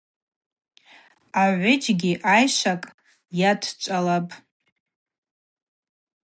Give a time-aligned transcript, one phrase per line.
[1.41, 2.93] Агӏвыджьгьи айшвакӏ
[3.39, 4.31] йадчӏвалапӏ.